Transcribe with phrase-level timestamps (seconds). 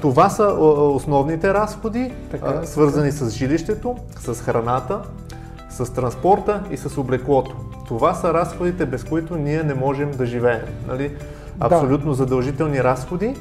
[0.00, 0.44] Това са
[0.94, 3.24] основните разходи, така, свързани така.
[3.24, 5.00] с жилището, с храната,
[5.70, 7.56] с транспорта и с облеклото.
[7.88, 10.66] Това са разходите, без които ние не можем да живеем.
[10.88, 11.16] Нали?
[11.60, 12.14] Абсолютно да.
[12.14, 13.34] задължителни разходи.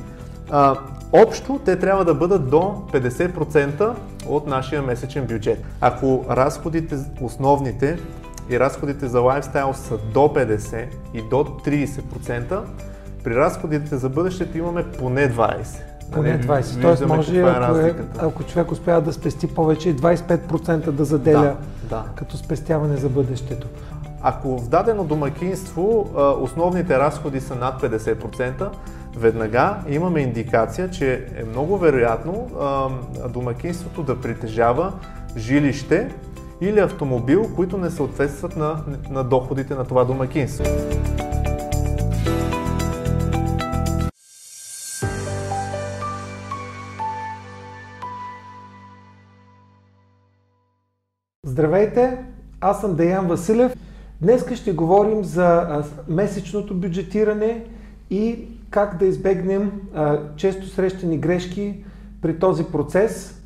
[0.52, 0.76] А,
[1.12, 3.94] общо те трябва да бъдат до 50%
[4.28, 5.64] от нашия месечен бюджет.
[5.82, 8.00] Ако разходите, основните
[8.50, 12.60] и разходите за лайфстайл са до 50 и до 30%,
[13.24, 15.97] при разходите за бъдещето имаме поне 20.
[16.12, 16.74] Поне 20.
[16.74, 16.82] Нали?
[16.82, 21.56] Тоест може, е ако, е, ако човек успява да спести повече, 25% да заделя да,
[21.90, 22.06] да.
[22.16, 23.68] като спестяване за бъдещето.
[24.22, 26.10] Ако в дадено домакинство
[26.42, 28.70] основните разходи са над 50%,
[29.18, 32.48] веднага имаме индикация, че е много вероятно
[33.30, 34.94] домакинството да притежава
[35.38, 36.10] жилище
[36.62, 40.66] или автомобил, които не съответстват на, на доходите на това домакинство.
[51.58, 52.18] Здравейте,
[52.62, 53.76] аз съм Деян Василев.
[54.22, 57.64] Днес ще говорим за месечното бюджетиране
[58.10, 59.72] и как да избегнем
[60.36, 61.84] често срещани грешки
[62.22, 63.42] при този процес.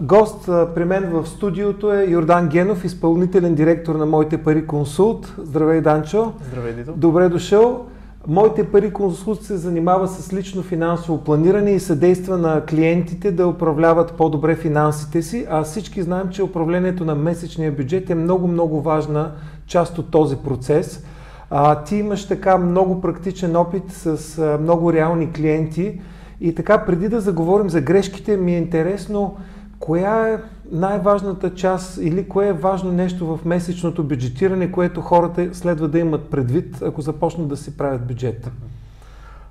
[0.00, 5.34] Гост при мен в студиото е Йордан Генов, изпълнителен директор на Моите пари консулт.
[5.38, 6.32] Здравей, Данчо.
[6.48, 6.92] Здравей, Дидо.
[6.96, 7.86] Добре дошъл.
[8.28, 14.12] Моите пари консулт се занимава с лично финансово планиране и съдейства на клиентите да управляват
[14.12, 19.32] по-добре финансите си, а всички знаем, че управлението на месечния бюджет е много-много важна
[19.66, 21.04] част от този процес.
[21.50, 26.00] А, ти имаш така много практичен опит с а, много реални клиенти
[26.40, 29.36] и така преди да заговорим за грешките ми е интересно
[29.82, 30.38] коя е
[30.70, 36.30] най-важната част или кое е важно нещо в месечното бюджетиране, което хората следва да имат
[36.30, 38.50] предвид, ако започнат да си правят бюджет?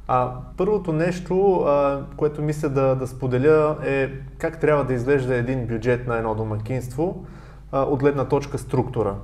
[0.07, 5.65] А, първото нещо, а, което мисля да, да споделя е как трябва да изглежда един
[5.65, 7.25] бюджет на едно домакинство
[7.71, 9.15] а, от гледна точка структура.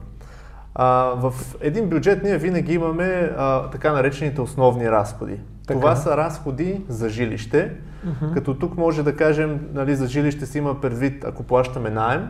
[0.75, 5.39] А, в един бюджет ние винаги имаме а, така наречените основни разходи.
[5.67, 5.79] Така.
[5.79, 7.71] Това са разходи за жилище,
[8.07, 8.33] uh-huh.
[8.33, 12.27] като тук може да кажем, нали, за жилище си има предвид, ако плащаме найем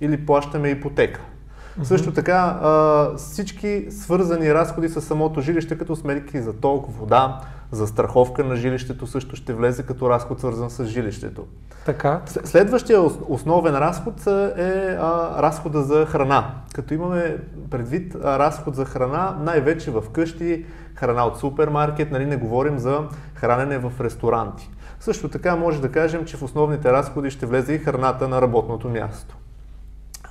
[0.00, 1.20] или плащаме ипотека.
[1.20, 1.82] Uh-huh.
[1.82, 7.86] Също така а, всички свързани разходи с самото жилище, като сметки за ток, вода, за
[7.86, 11.44] страховка на жилището също ще влезе като разход свързан с жилището.
[11.86, 12.20] Така.
[12.26, 14.26] Следващия основен разход
[14.56, 16.54] е а, разхода за храна.
[16.74, 17.36] Като имаме
[17.70, 20.64] предвид а, разход за храна, най-вече в къщи,
[20.96, 23.02] храна от супермаркет, нали не говорим за
[23.34, 24.70] хранене в ресторанти.
[25.00, 28.88] Също така може да кажем, че в основните разходи ще влезе и храната на работното
[28.88, 29.36] място.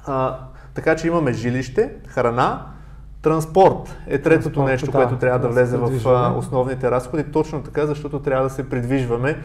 [0.06, 0.40] А,
[0.74, 2.66] така че имаме жилище, храна,
[3.26, 7.24] Транспорт е третото Транспорт, нещо, да, което трябва да, да влезе в а, основните разходи.
[7.24, 9.38] Точно така, защото трябва да се придвижваме.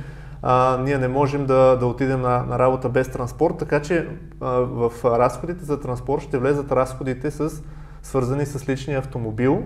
[0.43, 4.09] А, ние не можем да, да отидем на, на работа без транспорт, така че
[4.41, 7.63] а, в разходите за транспорт ще влезат разходите с,
[8.03, 9.65] свързани с личния автомобил,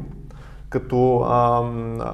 [0.75, 1.63] като а,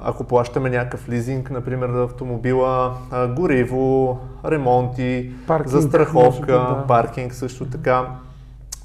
[0.03, 6.83] ако плащаме някакъв лизинг, например, за автомобила, а, гориво, ремонти, паркинг, застраховка, да.
[6.87, 8.05] паркинг също така.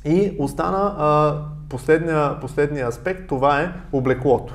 [0.04, 1.36] И остана а,
[1.68, 4.54] последния, последния аспект, това е облеклото.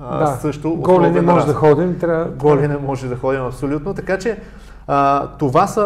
[0.00, 1.98] А, да, също голи не може да ходим.
[1.98, 2.24] Трябва...
[2.24, 4.38] Голи не може да ходим абсолютно, така че
[4.86, 5.82] а, това са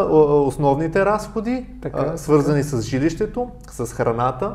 [0.47, 2.77] основните разходи, така, а, свързани така.
[2.77, 4.55] с жилището, с храната,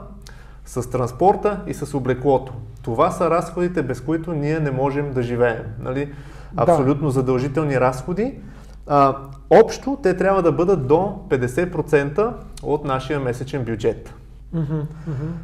[0.66, 2.54] с транспорта и с облеклото.
[2.88, 5.64] Това са разходите, без които ние не можем да живеем.
[5.80, 6.14] Нали?
[6.58, 7.12] Абсолютно да.
[7.12, 8.40] задължителни разходи.
[8.88, 9.16] А,
[9.50, 12.34] общо те трябва да бъдат до 50%
[12.64, 14.14] от нашия месечен бюджет.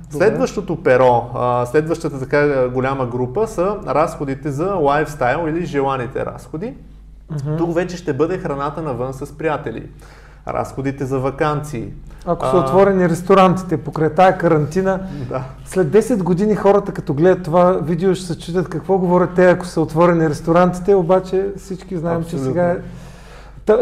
[0.09, 1.29] Следващото перо,
[1.65, 6.73] следващата така голяма група са разходите за лайфстайл или желаните разходи.
[7.57, 9.89] Тук вече ще бъде храната навън с приятели,
[10.47, 11.93] разходите за вакансии.
[12.25, 15.44] Ако са отворени ресторантите покрай тая карантина, да.
[15.66, 19.66] след 10 години хората като гледат това видео ще се чудят какво говорят те, ако
[19.66, 22.39] са отворени ресторантите, обаче всички знаем, Абсолютно.
[22.39, 22.78] че сега е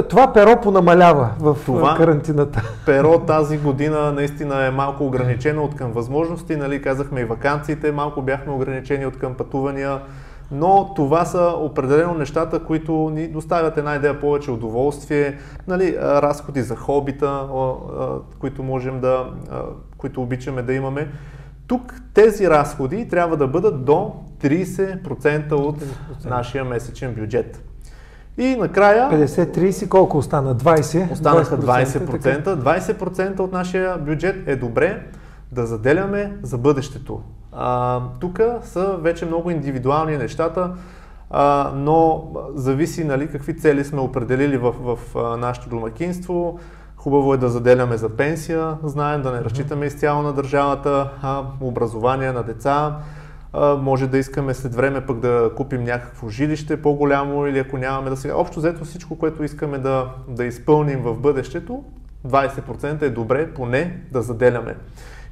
[0.10, 2.62] това перо понамалява в Това карантината.
[2.86, 6.56] Перо тази година наистина е малко ограничено от към възможности.
[6.56, 10.00] Нали, казахме и вакансиите, малко бяхме ограничени от към пътувания.
[10.52, 15.38] Но това са определено нещата, които ни доставят една идея повече удоволствие,
[15.68, 17.48] нали, разходи за хобита,
[18.40, 19.26] които можем да,
[19.98, 21.08] които обичаме да имаме.
[21.68, 26.30] Тук тези разходи трябва да бъдат до 30% от 30%.
[26.30, 27.64] нашия месечен бюджет.
[28.38, 29.12] И накрая...
[29.12, 30.56] 50-30, колко остана?
[30.56, 31.12] 20?
[31.12, 32.08] Останаха 20%.
[32.08, 35.04] 20%, 20% от нашия бюджет е добре
[35.52, 37.22] да заделяме за бъдещето.
[38.20, 40.72] Тук са вече много индивидуални нещата.
[41.30, 46.60] а, но зависи нали, какви цели сме определили в, в, в нашето домакинство.
[46.96, 52.32] Хубаво е да заделяме за пенсия, знаем, да не разчитаме изцяло на държавата, а, образование
[52.32, 52.98] на деца.
[53.54, 58.10] А, може да искаме след време пък да купим някакво жилище по-голямо или ако нямаме
[58.10, 58.36] да сега.
[58.36, 61.84] Общо взето всичко, което искаме да, да изпълним в бъдещето,
[62.28, 64.76] 20% е добре поне да заделяме.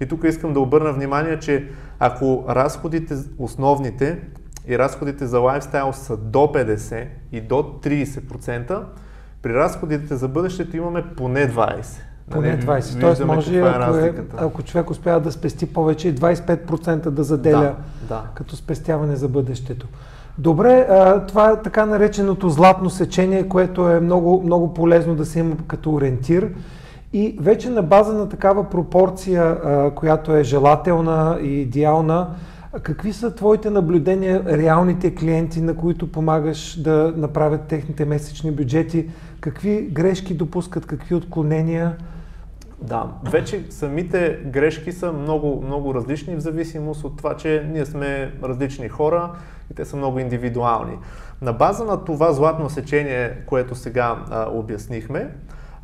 [0.02, 1.68] И тук искам да обърна внимание, че
[2.00, 4.20] ако разходите, основните
[4.68, 8.82] и разходите за лайфстайл са до 50 и до 30%,
[9.42, 11.86] при разходите за бъдещето имаме поне 20.
[12.30, 12.92] Поне 20.
[12.92, 17.62] Нали, Тоест може, е ако, е, ако човек успява да спести повече, 25% да заделя
[17.62, 17.76] да,
[18.08, 18.24] да.
[18.36, 19.88] като спестяване за бъдещето.
[20.38, 20.88] Добре,
[21.28, 25.94] това е така нареченото златно сечение, което е много, много полезно да се има като
[25.94, 26.50] ориентир.
[27.14, 29.58] И вече на база на такава пропорция,
[29.96, 32.36] която е желателна и идеална,
[32.84, 39.10] Какви са твоите наблюдения, реалните клиенти, на които помагаш да направят техните месечни бюджети?
[39.40, 41.98] Какви грешки допускат, какви отклонения?
[42.82, 48.34] Да, вече самите грешки са много, много различни в зависимост от това, че ние сме
[48.44, 49.32] различни хора
[49.72, 50.98] и те са много индивидуални.
[51.42, 55.30] На база на това златно сечение, което сега а, обяснихме,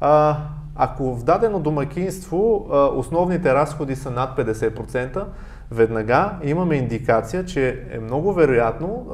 [0.01, 0.37] а,
[0.75, 5.25] ако в дадено домакинство основните разходи са над 50%,
[5.71, 9.07] веднага имаме индикация, че е много вероятно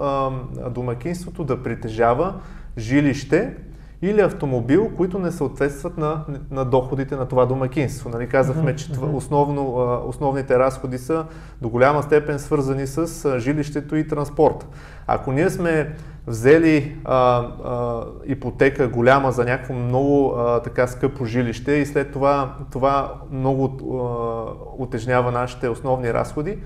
[0.69, 2.34] домакинството да притежава
[2.78, 3.56] жилище
[4.01, 8.09] или автомобил, които не съответстват на, на доходите на това домакинство.
[8.09, 11.25] Нали, казахме, че това, основно, основните разходи са
[11.62, 14.68] до голяма степен свързани с жилището и транспорт.
[15.07, 15.95] Ако ние сме
[16.27, 22.56] взели а, а, ипотека голяма за някакво много а, така скъпо жилище и след това
[22.71, 26.57] това много а, утежнява нашите основни разходи,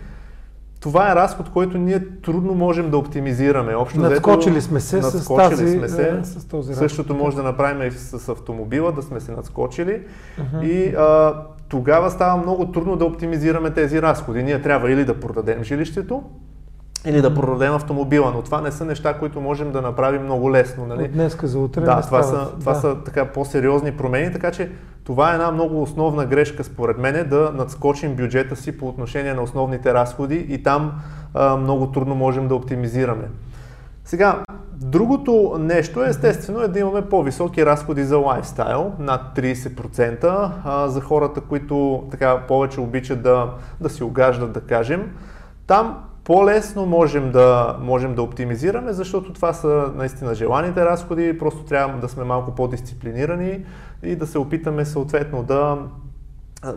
[0.86, 3.76] това е разход, който ние трудно можем да оптимизираме.
[3.76, 6.12] Общо надскочили сме се с, тази, сме се.
[6.12, 6.90] Да, с този разход.
[6.90, 10.02] Същото може да направим и с автомобила, да сме се надскочили.
[10.40, 10.64] Uh-huh.
[10.64, 11.34] И а,
[11.70, 14.44] тогава става много трудно да оптимизираме тези разходи.
[14.44, 16.24] Ние трябва или да продадем жилището,
[17.06, 20.86] или да продадем автомобила, но това не са неща, които можем да направим много лесно.
[20.86, 21.04] Нали?
[21.04, 21.82] От днеска за утре.
[21.82, 22.80] Да, това, са, това да.
[22.80, 24.72] са така по-сериозни промени, така че
[25.04, 29.42] това е една много основна грешка според мен да надскочим бюджета си по отношение на
[29.42, 30.92] основните разходи и там
[31.34, 33.24] а, много трудно можем да оптимизираме.
[34.06, 34.44] Сега,
[34.74, 41.02] другото нещо е естествено е да имаме по-високи разходи за лайфстайл, над 30% а, за
[41.02, 43.50] хората, които така повече обичат да,
[43.82, 45.12] да си огаждат, да кажем.
[45.68, 52.00] Там по-лесно можем да, можем да оптимизираме, защото това са наистина желаните разходи, просто трябва
[52.00, 53.66] да сме малко по-дисциплинирани
[54.04, 55.78] и да се опитаме съответно да,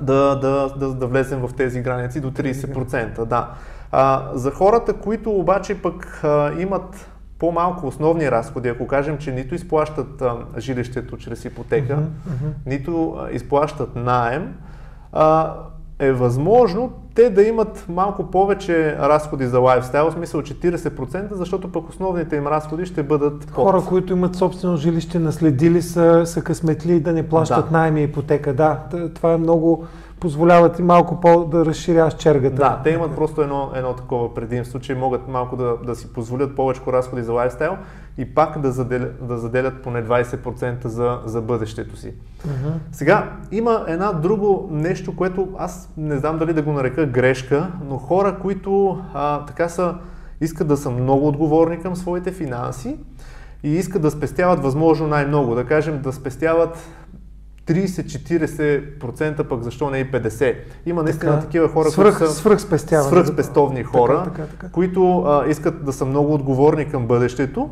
[0.00, 3.24] да, да, да, да влезем в тези граници до 30%.
[3.24, 3.50] Да.
[3.92, 9.54] А, за хората, които обаче пък а, имат по-малко основни разходи, ако кажем, че нито
[9.54, 12.52] изплащат а, жилището чрез ипотека, uh-huh, uh-huh.
[12.66, 14.54] нито а, изплащат наем,
[15.12, 15.54] а,
[15.98, 21.88] е възможно те да имат малко повече разходи за лайфстайл, в смисъл 40%, защото пък
[21.88, 23.54] основните им разходи ще бъдат под.
[23.54, 27.78] Хора, които имат собствено жилище, наследили са, са късметли да не плащат да.
[27.78, 28.54] найми и ипотека.
[28.54, 28.78] Да,
[29.14, 29.84] това е много,
[30.20, 32.56] позволява ти малко по да разширяваш чергата.
[32.56, 36.56] Да, те имат просто едно, едно такова предимство, че могат малко да, да си позволят
[36.56, 37.76] повече разходи за лайфстайл
[38.18, 42.14] и пак да заделят, да заделят поне 20% за, за бъдещето си.
[42.46, 42.72] Uh-huh.
[42.92, 47.96] Сега, има една друго нещо, което аз не знам дали да го нарека грешка, но
[47.96, 49.94] хора, които а, така са,
[50.40, 52.96] искат да са много отговорни към своите финанси
[53.62, 55.54] и искат да спестяват възможно най-много.
[55.54, 56.78] Да кажем, да спестяват
[57.68, 60.54] 30-40%, пък защо не и 50%.
[60.86, 62.38] Има наистина така, такива хора, свръх, които са
[63.08, 64.68] свръхспестовни хора, така, така, така.
[64.72, 67.70] които а, искат да са много отговорни към бъдещето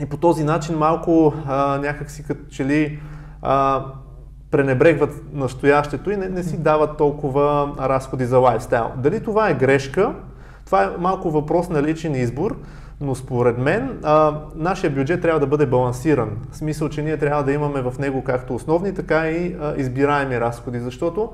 [0.00, 3.00] и по този начин малко а, някакси като че ли
[3.42, 3.84] а,
[4.50, 8.90] пренебрегват настоящето и не, не си дават толкова разходи за лайфстайл.
[8.96, 10.14] Дали това е грешка?
[10.66, 12.56] Това е малко въпрос на личен избор,
[13.02, 16.30] но според мен а, нашия бюджет трябва да бъде балансиран.
[16.50, 20.40] В смисъл, че ние трябва да имаме в него както основни, така и а, избираеми
[20.40, 21.30] разходи, защото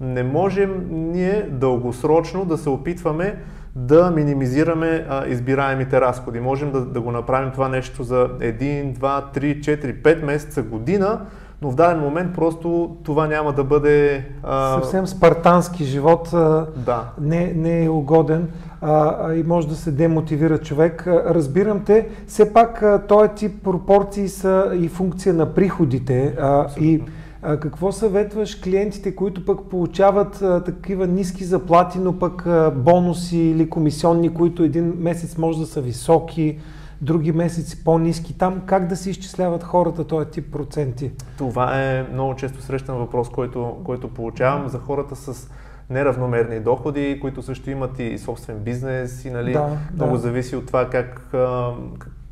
[0.00, 3.36] не можем ние дългосрочно да се опитваме
[3.76, 6.40] да минимизираме а, избираемите разходи.
[6.40, 11.20] Можем да, да го направим това нещо за 1, 2, 3, 4, 5 месеца, година,
[11.62, 14.24] но в даден момент просто това няма да бъде...
[14.42, 14.74] А...
[14.74, 17.04] Съвсем спартански живот а, да.
[17.20, 18.48] не, не е угоден
[18.84, 21.06] а, и може да се демотивира човек.
[21.06, 27.02] Разбирам те, все пак този тип пропорции са и функция на приходите а, и
[27.42, 33.38] а, какво съветваш клиентите, които пък получават а, такива ниски заплати, но пък а, бонуси
[33.38, 36.58] или комисионни, които един месец може да са високи?
[37.02, 38.38] други месеци по-низки.
[38.38, 41.10] Там как да се изчисляват хората този тип проценти?
[41.38, 45.50] Това е много често срещан въпрос, който, който получавам за хората с
[45.90, 50.18] неравномерни доходи, които също имат и собствен бизнес и нали, да, много да.
[50.18, 51.34] зависи от това как,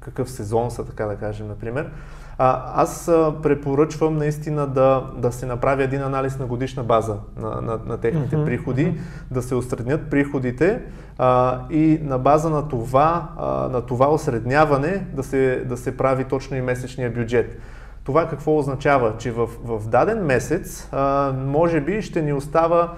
[0.00, 1.90] какъв сезон са, така да кажем, например.
[2.38, 3.10] А, аз
[3.42, 8.36] препоръчвам наистина да, да се направи един анализ на годишна база на, на, на техните
[8.36, 8.44] mm-hmm.
[8.44, 8.98] приходи,
[9.30, 10.80] да се осреднят приходите
[11.18, 16.24] а, и на база на това, а, на това осредняване да се, да се прави
[16.24, 17.58] точно и месечния бюджет.
[18.04, 19.14] Това какво означава?
[19.18, 22.94] Че в, в даден месец а, може би ще ни остава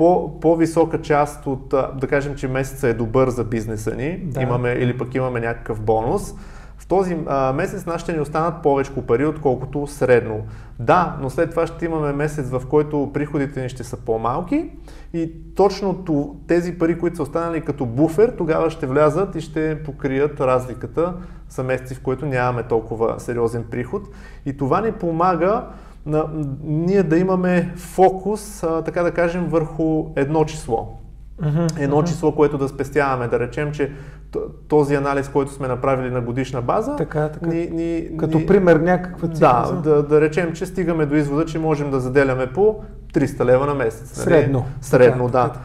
[0.00, 4.42] по, по-висока част от, да кажем, че месеца е добър за бизнеса ни, да.
[4.42, 6.34] имаме, или пък имаме някакъв бонус,
[6.78, 10.40] в този а, месец нас ще ни останат повече пари, отколкото средно.
[10.78, 14.70] Да, но след това ще имаме месец, в който приходите ни ще са по-малки
[15.12, 16.04] и точно
[16.46, 21.14] тези пари, които са останали като буфер, тогава ще влязат и ще покрият разликата
[21.48, 24.02] за месеци, в които нямаме толкова сериозен приход.
[24.46, 25.66] И това ни помага
[26.06, 26.24] на,
[26.62, 30.96] ние да имаме фокус, а, така да кажем, върху едно число.
[31.42, 32.06] Uh-huh, едно uh-huh.
[32.06, 33.28] число, което да спестяваме.
[33.28, 33.92] Да речем, че
[34.68, 36.96] този анализ, който сме направили на годишна база.
[36.96, 37.46] Така, така.
[37.46, 39.80] Ни, ни, Като ни, пример някаква цифра.
[39.84, 42.76] Да, да, да речем, че стигаме до извода, че можем да заделяме по
[43.14, 44.16] 300 лева на месец.
[44.16, 44.24] Нали?
[44.24, 44.64] Средно.
[44.80, 45.48] Средно, така, да.
[45.48, 45.60] Така.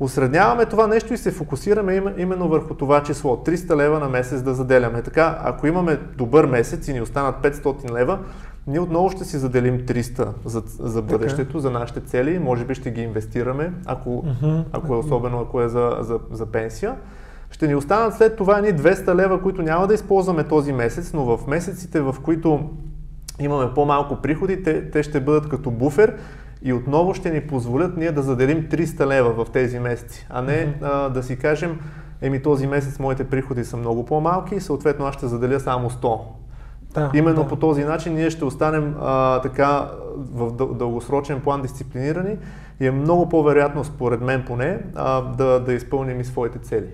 [0.00, 3.36] Осредняваме това нещо и се фокусираме именно върху това число.
[3.36, 5.02] 300 лева на месец да заделяме.
[5.02, 8.18] Така, ако имаме добър месец и ни останат 500 лева,
[8.66, 11.58] ние отново ще си заделим 300 за, за бъдещето, така.
[11.58, 12.38] за нашите цели.
[12.38, 14.64] Може би ще ги инвестираме, ако, uh-huh.
[14.72, 16.96] ако е особено ако е за, за, за пенсия.
[17.50, 21.36] Ще ни останат след това едни 200 лева, които няма да използваме този месец, но
[21.36, 22.70] в месеците, в които
[23.40, 26.14] имаме по-малко приходи, те, те ще бъдат като буфер
[26.62, 30.52] и отново ще ни позволят ние да заделим 300 лева в тези месеци, а не
[30.52, 30.74] mm-hmm.
[30.82, 31.80] а, да си кажем,
[32.22, 36.20] еми този месец моите приходи са много по-малки и съответно аз ще заделя само 100.
[36.96, 37.48] Да, Именно да.
[37.48, 42.36] по този начин ние ще останем а, така в дългосрочен план дисциплинирани
[42.80, 46.88] и е много по-вероятно, според мен поне, а, да, да изпълним и своите цели.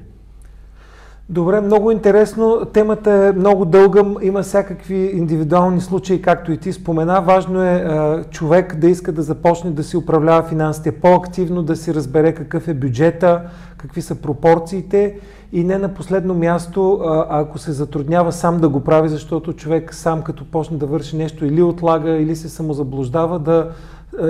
[1.33, 2.65] Добре, много интересно.
[2.73, 7.21] Темата е много дълга, има всякакви индивидуални случаи, както и ти спомена.
[7.21, 7.85] Важно е
[8.31, 12.75] човек да иска да започне да си управлява финансите по-активно, да си разбере какъв е
[12.75, 13.43] бюджета,
[13.77, 15.19] какви са пропорциите
[15.53, 20.23] и не на последно място, ако се затруднява сам да го прави, защото човек сам
[20.23, 23.69] като почне да върши нещо или отлага, или се самозаблуждава, да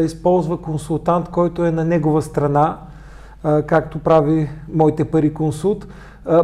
[0.04, 2.78] използва консултант, който е на негова страна,
[3.66, 5.86] както прави моите пари консулт.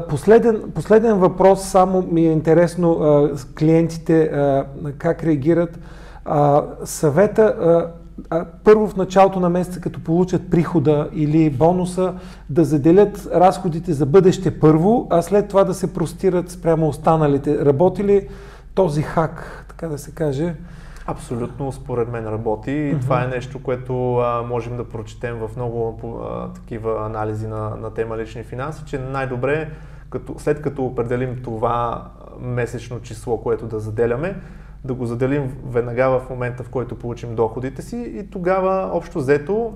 [0.09, 4.31] Последен, последен въпрос, само ми е интересно клиентите
[4.99, 5.79] как реагират.
[6.85, 7.55] Съвета,
[8.65, 12.15] първо в началото на месеца, като получат прихода или бонуса,
[12.51, 17.65] да заделят разходите за бъдеще първо, а след това да се простират спрямо останалите.
[17.65, 18.29] Работи ли
[18.75, 20.55] този хак, така да се каже?
[21.11, 23.01] Абсолютно, според мен работи и mm-hmm.
[23.01, 27.95] това е нещо, което а, можем да прочетем в много а, такива анализи на, на
[27.95, 29.71] тема лични финанси, че най-добре,
[30.11, 32.05] като, след като определим това
[32.41, 34.37] месечно число, което да заделяме,
[34.85, 39.73] да го заделим веднага в момента, в който получим доходите си и тогава общо взето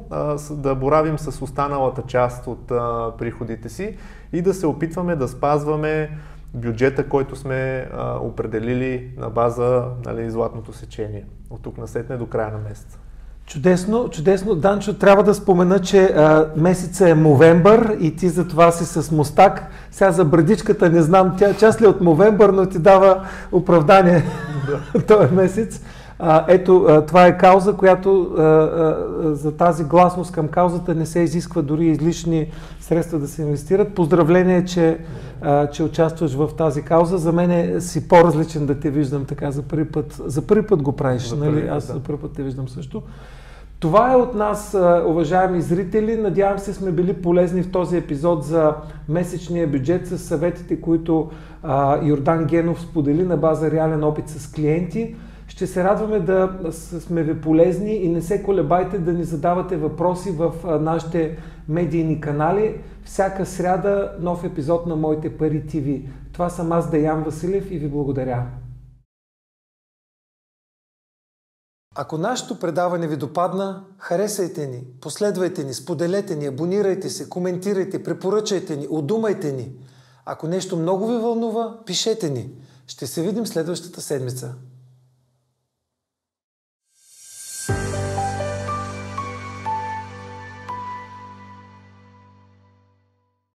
[0.50, 3.96] да боравим с останалата част от а, приходите си
[4.32, 6.10] и да се опитваме да спазваме
[6.54, 11.24] бюджета, който сме а, определили на база нали, златното сечение.
[11.50, 12.98] От тук насетне до края на месеца.
[13.46, 14.54] Чудесно, чудесно.
[14.54, 19.10] Данчо, трябва да спомена, че а, месеца е Мовембър и ти за това си с
[19.10, 19.68] мустак.
[19.90, 24.24] Сега за брадичката не знам, тя част ли е от Мовембър, но ти дава оправдание
[24.94, 25.06] да.
[25.06, 25.80] този месец.
[26.24, 31.06] А, ето, а, това е кауза, която а, а, за тази гласност към каузата не
[31.06, 32.46] се изисква дори излишни
[32.80, 33.94] средства да се инвестират.
[33.94, 34.98] Поздравление, че,
[35.40, 37.18] а, че участваш в тази кауза.
[37.18, 40.20] За мен е си по-различен да те виждам така за първи път.
[40.26, 41.68] За първи път го правиш, за нали?
[41.68, 41.92] Аз да.
[41.92, 43.02] за първи път те виждам също.
[43.80, 44.76] Това е от нас,
[45.06, 46.16] уважаеми зрители.
[46.16, 48.74] Надявам се сме били полезни в този епизод за
[49.08, 51.30] месечния бюджет с съветите, които
[51.62, 55.14] а, Йордан Генов сподели на база реален опит с клиенти.
[55.62, 60.30] Ще се радваме да сме ви полезни и не се колебайте да ни задавате въпроси
[60.30, 61.38] в нашите
[61.68, 62.84] медийни канали.
[63.04, 66.10] Всяка сряда нов епизод на Моите пари ТВ.
[66.32, 68.46] Това съм аз, Даян Василев и ви благодаря.
[71.94, 78.76] Ако нашето предаване ви допадна, харесайте ни, последвайте ни, споделете ни, абонирайте се, коментирайте, препоръчайте
[78.76, 79.72] ни, удумайте ни.
[80.26, 82.50] Ако нещо много ви вълнува, пишете ни.
[82.86, 84.54] Ще се видим следващата седмица.